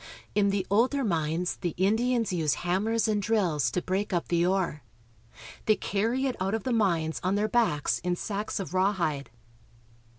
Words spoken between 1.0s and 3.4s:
mines^the Indians use hammers and